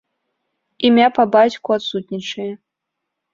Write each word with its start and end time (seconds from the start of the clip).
Імя 0.89 1.09
па 1.17 1.25
бацьку 1.35 1.69
адсутнічае. 1.77 2.49